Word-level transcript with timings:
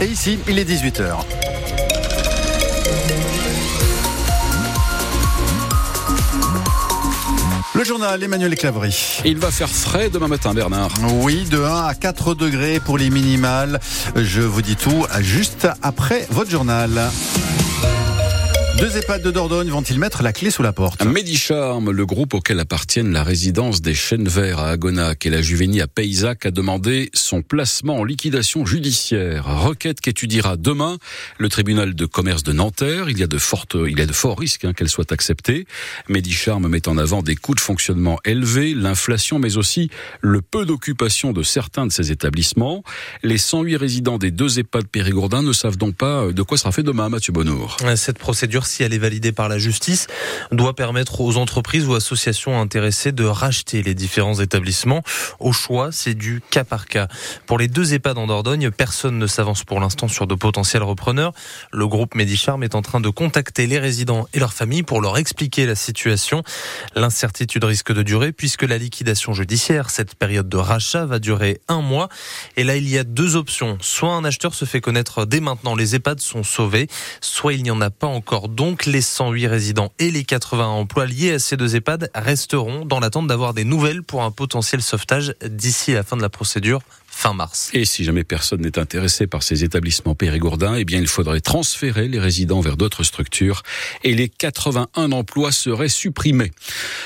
Et 0.00 0.06
ici, 0.06 0.38
il 0.48 0.60
est 0.60 0.64
18h. 0.64 1.12
Le 7.74 7.82
journal 7.82 8.22
Emmanuel 8.22 8.54
Clavry. 8.54 9.20
Il 9.24 9.38
va 9.38 9.50
faire 9.50 9.68
frais 9.68 10.08
demain 10.08 10.28
matin, 10.28 10.54
Bernard. 10.54 10.92
Oui, 11.14 11.46
de 11.50 11.60
1 11.60 11.86
à 11.86 11.94
4 11.96 12.36
degrés 12.36 12.78
pour 12.78 12.96
les 12.96 13.10
minimales. 13.10 13.80
Je 14.14 14.40
vous 14.40 14.62
dis 14.62 14.76
tout 14.76 15.04
juste 15.18 15.66
après 15.82 16.28
votre 16.30 16.48
journal. 16.48 17.10
Deux 18.78 18.96
EHPAD 18.96 19.22
de 19.22 19.32
Dordogne 19.32 19.70
vont-ils 19.70 19.98
mettre 19.98 20.22
la 20.22 20.32
clé 20.32 20.52
sous 20.52 20.62
la 20.62 20.72
porte 20.72 21.04
Medicharm, 21.04 21.90
le 21.90 22.06
groupe 22.06 22.34
auquel 22.34 22.60
appartiennent 22.60 23.12
la 23.12 23.24
résidence 23.24 23.82
des 23.82 23.92
Chênes 23.92 24.28
Verts 24.28 24.60
à 24.60 24.68
Agonac 24.68 25.26
et 25.26 25.30
la 25.30 25.42
Juvenie 25.42 25.80
à 25.80 25.88
Paysac, 25.88 26.46
a 26.46 26.52
demandé 26.52 27.10
son 27.12 27.42
placement 27.42 27.96
en 27.96 28.04
liquidation 28.04 28.64
judiciaire. 28.64 29.46
Requête 29.64 30.00
qu'étudiera 30.00 30.56
demain 30.56 30.98
le 31.38 31.48
tribunal 31.48 31.96
de 31.96 32.06
commerce 32.06 32.44
de 32.44 32.52
Nanterre. 32.52 33.10
Il 33.10 33.18
y 33.18 33.24
a 33.24 33.26
de 33.26 33.38
fortes, 33.38 33.74
il 33.74 33.98
y 33.98 34.02
a 34.02 34.06
de 34.06 34.12
forts 34.12 34.38
risques 34.38 34.64
hein, 34.64 34.72
qu'elle 34.72 34.88
soit 34.88 35.10
acceptée. 35.10 35.66
Medicharm 36.08 36.68
met 36.68 36.86
en 36.86 36.98
avant 36.98 37.22
des 37.22 37.34
coûts 37.34 37.56
de 37.56 37.60
fonctionnement 37.60 38.20
élevés, 38.24 38.74
l'inflation, 38.74 39.40
mais 39.40 39.56
aussi 39.56 39.90
le 40.20 40.40
peu 40.40 40.64
d'occupation 40.64 41.32
de 41.32 41.42
certains 41.42 41.86
de 41.88 41.92
ces 41.92 42.12
établissements. 42.12 42.84
Les 43.24 43.38
108 43.38 43.74
résidents 43.74 44.18
des 44.18 44.30
deux 44.30 44.60
EHPAD 44.60 44.86
Périgourdin 44.86 45.42
ne 45.42 45.52
savent 45.52 45.78
donc 45.78 45.96
pas 45.96 46.30
de 46.30 46.42
quoi 46.42 46.56
sera 46.56 46.70
fait 46.70 46.84
demain, 46.84 47.08
Mathieu 47.08 47.32
Bonnour. 47.32 47.76
Cette 47.96 48.18
procédure 48.18 48.67
si 48.68 48.82
elle 48.82 48.94
est 48.94 48.98
validée 48.98 49.32
par 49.32 49.48
la 49.48 49.58
justice, 49.58 50.06
doit 50.52 50.74
permettre 50.74 51.20
aux 51.20 51.36
entreprises 51.36 51.86
ou 51.86 51.94
associations 51.94 52.60
intéressées 52.60 53.12
de 53.12 53.24
racheter 53.24 53.82
les 53.82 53.94
différents 53.94 54.38
établissements. 54.38 55.02
Au 55.40 55.52
choix, 55.52 55.90
c'est 55.92 56.14
du 56.14 56.42
cas 56.50 56.64
par 56.64 56.86
cas. 56.86 57.08
Pour 57.46 57.58
les 57.58 57.68
deux 57.68 57.94
EHPAD 57.94 58.18
en 58.18 58.26
Dordogne, 58.26 58.70
personne 58.70 59.18
ne 59.18 59.26
s'avance 59.26 59.64
pour 59.64 59.80
l'instant 59.80 60.08
sur 60.08 60.26
de 60.26 60.34
potentiels 60.34 60.82
repreneurs. 60.82 61.32
Le 61.72 61.86
groupe 61.86 62.14
Medicharm 62.14 62.62
est 62.62 62.74
en 62.74 62.82
train 62.82 63.00
de 63.00 63.08
contacter 63.08 63.66
les 63.66 63.78
résidents 63.78 64.28
et 64.32 64.38
leurs 64.38 64.52
familles 64.52 64.82
pour 64.82 65.00
leur 65.00 65.18
expliquer 65.18 65.66
la 65.66 65.74
situation. 65.74 66.42
L'incertitude 66.94 67.64
risque 67.64 67.92
de 67.92 68.02
durer 68.02 68.32
puisque 68.32 68.62
la 68.62 68.78
liquidation 68.78 69.32
judiciaire, 69.32 69.90
cette 69.90 70.14
période 70.14 70.48
de 70.48 70.56
rachat, 70.56 71.06
va 71.06 71.18
durer 71.18 71.60
un 71.68 71.80
mois. 71.80 72.08
Et 72.56 72.64
là, 72.64 72.76
il 72.76 72.88
y 72.88 72.98
a 72.98 73.04
deux 73.04 73.36
options. 73.36 73.78
Soit 73.80 74.12
un 74.12 74.24
acheteur 74.24 74.54
se 74.54 74.64
fait 74.64 74.80
connaître 74.80 75.24
dès 75.24 75.40
maintenant, 75.40 75.74
les 75.74 75.94
EHPAD 75.94 76.20
sont 76.20 76.42
sauvés, 76.42 76.88
soit 77.20 77.52
il 77.52 77.62
n'y 77.62 77.70
en 77.70 77.80
a 77.80 77.90
pas 77.90 78.06
encore 78.06 78.48
donc 78.58 78.86
les 78.86 79.02
108 79.02 79.46
résidents 79.46 79.92
et 80.00 80.10
les 80.10 80.24
80 80.24 80.66
emplois 80.66 81.06
liés 81.06 81.34
à 81.34 81.38
ces 81.38 81.56
deux 81.56 81.76
EHPAD 81.76 82.10
resteront 82.12 82.84
dans 82.84 82.98
l'attente 82.98 83.28
d'avoir 83.28 83.54
des 83.54 83.62
nouvelles 83.62 84.02
pour 84.02 84.24
un 84.24 84.32
potentiel 84.32 84.82
sauvetage 84.82 85.32
d'ici 85.48 85.92
la 85.92 86.02
fin 86.02 86.16
de 86.16 86.22
la 86.22 86.28
procédure 86.28 86.80
fin 87.10 87.32
mars. 87.32 87.70
Et 87.72 87.84
si 87.84 88.04
jamais 88.04 88.22
personne 88.22 88.60
n'est 88.60 88.78
intéressé 88.78 89.26
par 89.26 89.42
ces 89.42 89.64
établissements 89.64 90.14
périgourdins, 90.14 90.74
eh 90.74 90.84
bien, 90.84 91.00
il 91.00 91.08
faudrait 91.08 91.40
transférer 91.40 92.06
les 92.06 92.18
résidents 92.18 92.60
vers 92.60 92.76
d'autres 92.76 93.02
structures 93.02 93.62
et 94.04 94.14
les 94.14 94.28
81 94.28 95.12
emplois 95.12 95.50
seraient 95.50 95.88
supprimés. 95.88 96.52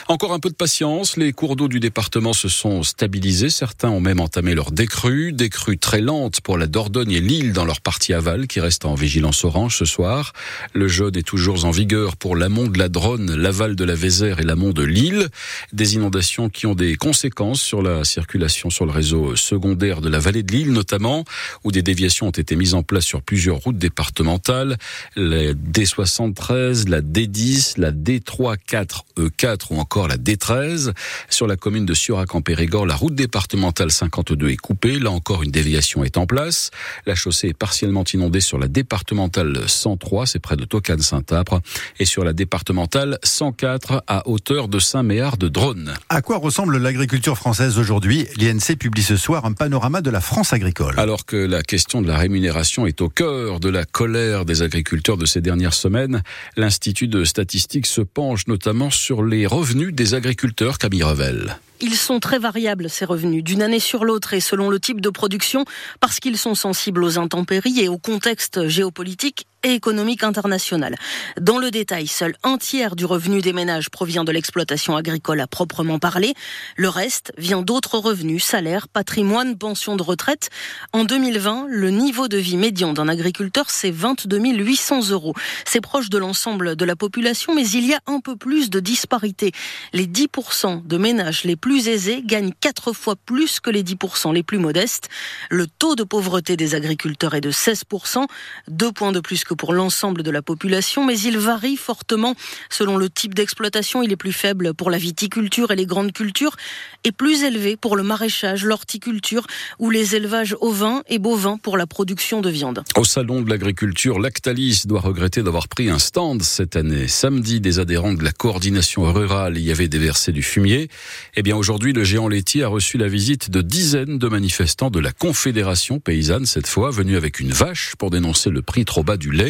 Encore 0.08 0.32
un 0.32 0.38
peu 0.38 0.50
de 0.50 0.54
patience, 0.54 1.16
les 1.16 1.32
cours 1.32 1.56
d'eau 1.56 1.68
du 1.68 1.80
département 1.80 2.32
se 2.32 2.48
sont 2.48 2.82
stabilisés. 2.82 3.48
Certains 3.50 3.88
ont 3.90 4.00
même 4.00 4.20
entamé 4.20 4.54
leur 4.54 4.72
décrue, 4.72 5.32
décrue 5.32 5.78
très 5.78 6.00
lente 6.00 6.40
pour 6.40 6.58
la 6.58 6.66
Dordogne 6.66 7.12
et 7.12 7.20
l'île 7.20 7.52
dans 7.52 7.64
leur 7.64 7.80
partie 7.80 8.12
aval 8.12 8.46
qui 8.46 8.60
reste 8.60 8.84
en 8.84 8.94
vigilance 8.94 9.44
orange 9.44 9.76
ce 9.76 9.84
soir. 9.84 10.32
Le 10.72 10.88
jaune 10.88 11.16
est 11.16 11.22
toujours 11.22 11.64
en 11.64 11.70
vigueur 11.70 12.16
pour 12.16 12.36
l'amont 12.36 12.66
de 12.66 12.78
la 12.78 12.88
Dronne, 12.88 13.34
l'aval 13.34 13.76
de 13.76 13.84
la 13.84 13.94
Vézère 13.94 14.40
et 14.40 14.44
l'amont 14.44 14.72
de 14.72 14.82
l'île. 14.82 15.28
Des 15.72 15.94
inondations 15.94 16.48
qui 16.48 16.66
ont 16.66 16.74
des 16.74 16.96
conséquences 16.96 17.60
sur 17.60 17.82
la 17.82 18.04
circulation 18.04 18.70
sur 18.70 18.86
le 18.86 18.92
réseau 18.92 19.36
secondaire 19.36 19.91
de 20.00 20.08
la 20.08 20.18
vallée 20.18 20.42
de 20.42 20.52
l'île 20.52 20.72
notamment, 20.72 21.24
où 21.64 21.72
des 21.72 21.82
déviations 21.82 22.28
ont 22.28 22.30
été 22.30 22.56
mises 22.56 22.74
en 22.74 22.82
place 22.82 23.04
sur 23.04 23.22
plusieurs 23.22 23.56
routes 23.56 23.78
départementales, 23.78 24.76
la 25.16 25.52
D73, 25.52 26.88
la 26.88 27.00
D10, 27.00 27.74
la 27.78 27.92
D3, 27.92 28.56
4, 28.66 29.04
E4 29.18 29.58
ou 29.70 29.78
encore 29.78 30.08
la 30.08 30.16
D13. 30.16 30.92
Sur 31.28 31.46
la 31.46 31.56
commune 31.56 31.86
de 31.86 31.94
Surac 31.94 32.34
en 32.34 32.40
Périgord, 32.40 32.86
la 32.86 32.94
route 32.94 33.14
départementale 33.14 33.90
52 33.90 34.50
est 34.50 34.56
coupée. 34.56 34.98
Là 34.98 35.10
encore, 35.10 35.42
une 35.42 35.50
déviation 35.50 36.04
est 36.04 36.16
en 36.16 36.26
place. 36.26 36.70
La 37.06 37.14
chaussée 37.14 37.48
est 37.48 37.58
partiellement 37.58 38.04
inondée 38.04 38.40
sur 38.40 38.58
la 38.58 38.68
départementale 38.68 39.68
103, 39.68 40.26
c'est 40.26 40.38
près 40.38 40.56
de 40.56 40.64
Tocane-Saint-Apre, 40.64 41.60
et 41.98 42.04
sur 42.04 42.24
la 42.24 42.32
départementale 42.32 43.18
104 43.22 44.04
à 44.06 44.28
hauteur 44.28 44.68
de 44.68 44.78
Saint-Méard 44.78 45.36
de 45.36 45.48
Drône. 45.48 45.94
À 46.08 46.22
quoi 46.22 46.38
ressemble 46.38 46.78
l'agriculture 46.78 47.36
française 47.36 47.78
aujourd'hui? 47.78 48.26
L'INC 48.36 48.76
publie 48.78 49.02
ce 49.02 49.16
soir 49.16 49.44
un 49.44 49.52
panorama 49.52 49.81
de 49.90 50.10
la 50.10 50.20
France 50.20 50.52
agricole. 50.52 50.94
Alors 50.96 51.26
que 51.26 51.36
la 51.36 51.62
question 51.62 52.02
de 52.02 52.06
la 52.06 52.16
rémunération 52.16 52.86
est 52.86 53.00
au 53.00 53.08
cœur 53.08 53.58
de 53.58 53.68
la 53.68 53.84
colère 53.84 54.44
des 54.44 54.62
agriculteurs 54.62 55.16
de 55.16 55.26
ces 55.26 55.40
dernières 55.40 55.74
semaines, 55.74 56.22
l'Institut 56.56 57.08
de 57.08 57.24
statistique 57.24 57.86
se 57.86 58.00
penche 58.00 58.46
notamment 58.46 58.90
sur 58.90 59.24
les 59.24 59.44
revenus 59.44 59.92
des 59.92 60.14
agriculteurs, 60.14 60.78
Camille 60.78 61.02
Revel. 61.02 61.58
Ils 61.80 61.96
sont 61.96 62.20
très 62.20 62.38
variables, 62.38 62.88
ces 62.88 63.04
revenus, 63.04 63.42
d'une 63.42 63.60
année 63.60 63.80
sur 63.80 64.04
l'autre 64.04 64.34
et 64.34 64.40
selon 64.40 64.70
le 64.70 64.78
type 64.78 65.00
de 65.00 65.10
production, 65.10 65.64
parce 65.98 66.20
qu'ils 66.20 66.38
sont 66.38 66.54
sensibles 66.54 67.02
aux 67.02 67.18
intempéries 67.18 67.80
et 67.80 67.88
au 67.88 67.98
contexte 67.98 68.68
géopolitique 68.68 69.46
et 69.62 69.74
économique 69.74 70.24
international. 70.24 70.96
Dans 71.40 71.58
le 71.58 71.70
détail, 71.70 72.06
seul 72.06 72.36
un 72.42 72.58
tiers 72.58 72.96
du 72.96 73.04
revenu 73.04 73.40
des 73.40 73.52
ménages 73.52 73.90
provient 73.90 74.24
de 74.24 74.32
l'exploitation 74.32 74.96
agricole 74.96 75.40
à 75.40 75.46
proprement 75.46 75.98
parler. 75.98 76.34
Le 76.76 76.88
reste 76.88 77.32
vient 77.38 77.62
d'autres 77.62 77.98
revenus, 77.98 78.44
salaires, 78.44 78.88
patrimoine, 78.88 79.56
pension 79.56 79.96
de 79.96 80.02
retraite. 80.02 80.50
En 80.92 81.04
2020, 81.04 81.66
le 81.68 81.90
niveau 81.90 82.28
de 82.28 82.36
vie 82.36 82.56
médian 82.56 82.92
d'un 82.92 83.08
agriculteur, 83.08 83.70
c'est 83.70 83.90
22 83.90 84.38
800 84.38 85.10
euros. 85.10 85.34
C'est 85.64 85.80
proche 85.80 86.10
de 86.10 86.18
l'ensemble 86.18 86.76
de 86.76 86.84
la 86.84 86.96
population, 86.96 87.54
mais 87.54 87.68
il 87.68 87.86
y 87.86 87.94
a 87.94 88.00
un 88.06 88.20
peu 88.20 88.36
plus 88.36 88.70
de 88.70 88.80
disparité. 88.80 89.52
Les 89.92 90.06
10% 90.06 90.86
de 90.86 90.96
ménages 90.96 91.44
les 91.44 91.56
plus 91.56 91.88
aisés 91.88 92.22
gagnent 92.24 92.52
quatre 92.60 92.92
fois 92.92 93.16
plus 93.16 93.60
que 93.60 93.70
les 93.70 93.82
10% 93.82 94.32
les 94.32 94.42
plus 94.42 94.58
modestes. 94.58 95.08
Le 95.50 95.66
taux 95.66 95.94
de 95.94 96.04
pauvreté 96.04 96.56
des 96.56 96.74
agriculteurs 96.74 97.34
est 97.34 97.40
de 97.40 97.50
16%, 97.50 98.26
deux 98.68 98.92
points 98.92 99.12
de 99.12 99.20
plus 99.20 99.44
que 99.44 99.51
pour 99.54 99.72
l'ensemble 99.72 100.22
de 100.22 100.30
la 100.30 100.42
population, 100.42 101.04
mais 101.04 101.18
il 101.18 101.38
varie 101.38 101.76
fortement 101.76 102.34
selon 102.70 102.96
le 102.96 103.10
type 103.10 103.34
d'exploitation. 103.34 104.02
Il 104.02 104.12
est 104.12 104.16
plus 104.16 104.32
faible 104.32 104.74
pour 104.74 104.90
la 104.90 104.98
viticulture 104.98 105.70
et 105.70 105.76
les 105.76 105.86
grandes 105.86 106.12
cultures 106.12 106.56
et 107.04 107.12
plus 107.12 107.42
élevé 107.42 107.76
pour 107.76 107.96
le 107.96 108.02
maraîchage, 108.02 108.64
l'horticulture 108.64 109.46
ou 109.78 109.90
les 109.90 110.14
élevages 110.14 110.56
ovins 110.60 111.02
et 111.08 111.18
bovins 111.18 111.58
pour 111.58 111.76
la 111.76 111.86
production 111.86 112.40
de 112.40 112.50
viande. 112.50 112.82
Au 112.96 113.04
salon 113.04 113.42
de 113.42 113.50
l'agriculture, 113.50 114.18
Lactalis 114.18 114.82
doit 114.86 115.00
regretter 115.00 115.42
d'avoir 115.42 115.68
pris 115.68 115.90
un 115.90 115.98
stand 115.98 116.42
cette 116.42 116.76
année. 116.76 117.08
Samedi, 117.08 117.60
des 117.60 117.78
adhérents 117.78 118.14
de 118.14 118.22
la 118.22 118.32
coordination 118.32 119.12
rurale 119.12 119.58
y 119.58 119.70
avaient 119.70 119.88
déversé 119.88 120.32
du 120.32 120.42
fumier. 120.42 120.88
Eh 121.34 121.42
bien, 121.42 121.56
aujourd'hui, 121.56 121.92
le 121.92 122.04
géant 122.04 122.28
laitier 122.28 122.62
a 122.62 122.68
reçu 122.68 122.98
la 122.98 123.08
visite 123.08 123.50
de 123.50 123.62
dizaines 123.62 124.18
de 124.18 124.28
manifestants 124.28 124.90
de 124.90 125.00
la 125.00 125.12
Confédération 125.12 125.98
paysanne, 125.98 126.46
cette 126.46 126.66
fois, 126.66 126.90
venus 126.90 127.16
avec 127.16 127.40
une 127.40 127.52
vache 127.52 127.94
pour 127.98 128.10
dénoncer 128.10 128.50
le 128.50 128.62
prix 128.62 128.84
trop 128.84 129.02
bas 129.02 129.16
du 129.16 129.30
lait 129.30 129.41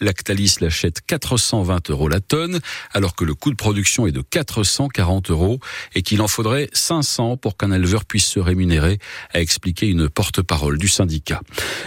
Lactalis 0.00 0.56
l'achète 0.60 1.00
420 1.06 1.90
euros 1.90 2.08
la 2.08 2.20
tonne, 2.20 2.60
alors 2.92 3.14
que 3.14 3.24
le 3.24 3.34
coût 3.34 3.50
de 3.50 3.56
production 3.56 4.06
est 4.06 4.12
de 4.12 4.22
440 4.22 5.30
euros 5.30 5.58
et 5.94 6.02
qu'il 6.02 6.20
en 6.22 6.28
faudrait 6.28 6.68
500 6.72 7.36
pour 7.36 7.56
qu'un 7.56 7.72
éleveur 7.72 8.04
puisse 8.04 8.26
se 8.26 8.40
rémunérer, 8.40 8.98
a 9.32 9.40
expliqué 9.40 9.88
une 9.88 10.08
porte-parole 10.08 10.78
du 10.78 10.88
syndicat. 10.88 11.40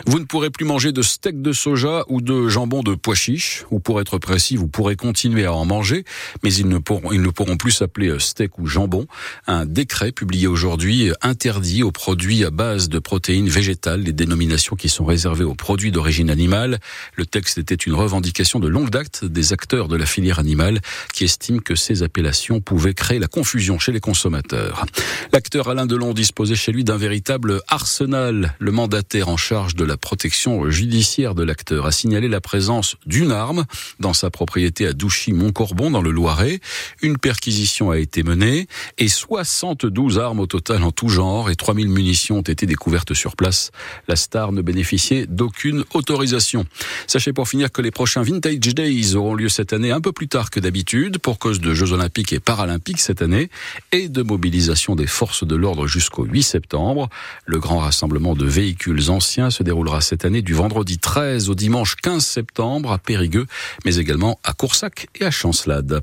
Vous 0.05 0.19
ne 0.19 0.25
pourrez 0.25 0.49
plus 0.49 0.65
manger 0.65 0.91
de 0.91 1.01
steak 1.01 1.41
de 1.41 1.53
soja 1.53 2.03
ou 2.07 2.21
de 2.21 2.47
jambon 2.47 2.83
de 2.83 2.95
pois 2.95 3.15
chiche, 3.15 3.65
ou 3.71 3.79
pour 3.79 4.01
être 4.01 4.17
précis, 4.17 4.55
vous 4.55 4.67
pourrez 4.67 4.95
continuer 4.95 5.45
à 5.45 5.53
en 5.53 5.65
manger, 5.65 6.03
mais 6.43 6.53
ils 6.53 6.67
ne 6.67 6.77
pourront, 6.77 7.11
ils 7.11 7.21
ne 7.21 7.29
pourront 7.29 7.57
plus 7.57 7.71
s'appeler 7.71 8.15
steak 8.19 8.59
ou 8.59 8.67
jambon. 8.67 9.07
Un 9.47 9.65
décret 9.65 10.11
publié 10.11 10.47
aujourd'hui 10.47 11.11
interdit 11.21 11.83
aux 11.83 11.91
produits 11.91 12.43
à 12.43 12.51
base 12.51 12.89
de 12.89 12.99
protéines 12.99 13.49
végétales 13.49 14.01
les 14.01 14.13
dénominations 14.13 14.75
qui 14.75 14.89
sont 14.89 15.05
réservées 15.05 15.43
aux 15.43 15.55
produits 15.55 15.91
d'origine 15.91 16.29
animale. 16.29 16.79
Le 17.15 17.25
texte 17.25 17.44
c'était 17.49 17.75
une 17.75 17.93
revendication 17.93 18.59
de 18.59 18.67
longue 18.67 18.89
date 18.89 19.25
des 19.25 19.53
acteurs 19.53 19.87
de 19.87 19.95
la 19.95 20.05
filière 20.05 20.39
animale 20.39 20.79
qui 21.13 21.23
estiment 21.23 21.59
que 21.59 21.75
ces 21.75 22.03
appellations 22.03 22.61
pouvaient 22.61 22.93
créer 22.93 23.19
la 23.19 23.27
confusion 23.27 23.79
chez 23.79 23.91
les 23.91 23.99
consommateurs. 23.99 24.85
L'acteur 25.33 25.69
Alain 25.69 25.85
Delon 25.85 26.13
disposait 26.13 26.55
chez 26.55 26.71
lui 26.71 26.83
d'un 26.83 26.97
véritable 26.97 27.61
arsenal. 27.67 28.55
Le 28.59 28.71
mandataire 28.71 29.29
en 29.29 29.37
charge 29.37 29.75
de 29.75 29.83
la 29.83 29.97
protection 29.97 30.69
judiciaire 30.69 31.35
de 31.35 31.43
l'acteur 31.43 31.85
a 31.85 31.91
signalé 31.91 32.27
la 32.27 32.41
présence 32.41 32.95
d'une 33.05 33.31
arme 33.31 33.65
dans 33.99 34.13
sa 34.13 34.29
propriété 34.29 34.87
à 34.87 34.93
Douchy-Montcorbon 34.93 35.91
dans 35.91 36.01
le 36.01 36.11
Loiret. 36.11 36.59
Une 37.01 37.17
perquisition 37.17 37.91
a 37.91 37.97
été 37.97 38.23
menée 38.23 38.67
et 38.97 39.07
72 39.07 40.19
armes 40.19 40.39
au 40.39 40.47
total 40.47 40.83
en 40.83 40.91
tout 40.91 41.09
genre 41.09 41.49
et 41.49 41.55
3000 41.55 41.89
munitions 41.89 42.39
ont 42.39 42.41
été 42.41 42.65
découvertes 42.65 43.13
sur 43.13 43.35
place. 43.35 43.71
La 44.07 44.15
star 44.15 44.51
ne 44.51 44.61
bénéficiait 44.61 45.25
d'aucune 45.27 45.83
autorisation. 45.93 46.65
Sachez 47.07 47.33
pour 47.35 47.47
finir 47.47 47.71
que 47.71 47.81
les 47.81 47.91
prochains 47.91 48.23
Vintage 48.23 48.73
Days 48.73 49.13
auront 49.15 49.35
lieu 49.35 49.49
cette 49.49 49.73
année 49.73 49.91
un 49.91 50.01
peu 50.01 50.11
plus 50.13 50.27
tard 50.27 50.49
que 50.49 50.59
d'habitude 50.59 51.19
pour 51.19 51.37
cause 51.37 51.59
de 51.59 51.73
Jeux 51.73 51.91
Olympiques 51.91 52.33
et 52.33 52.39
Paralympiques 52.39 53.01
cette 53.01 53.21
année 53.21 53.49
et 53.91 54.07
de 54.07 54.23
mobilisation 54.23 54.95
des 54.95 55.05
forces 55.05 55.45
de 55.45 55.55
l'ordre 55.55 55.85
jusqu'au 55.85 56.23
8 56.23 56.41
septembre. 56.41 57.09
Le 57.45 57.59
grand 57.59 57.79
rassemblement 57.79 58.35
de 58.35 58.45
véhicules 58.45 59.11
anciens 59.11 59.49
se 59.49 59.63
déroulera 59.63 59.99
cette 59.99 60.23
année 60.23 60.41
du 60.41 60.53
vendredi 60.53 60.97
13 60.97 61.49
au 61.49 61.55
dimanche 61.55 61.97
15 61.97 62.25
septembre 62.25 62.93
à 62.93 62.97
Périgueux, 62.97 63.45
mais 63.83 63.97
également 63.97 64.39
à 64.45 64.53
Coursac 64.53 65.07
et 65.19 65.25
à 65.25 65.31
Chancelade. 65.31 66.01